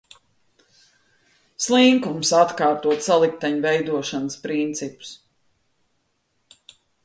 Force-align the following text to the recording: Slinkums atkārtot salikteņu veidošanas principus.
Slinkums 1.65 2.31
atkārtot 2.39 3.05
salikteņu 3.09 3.61
veidošanas 3.69 4.41
principus. 4.49 5.15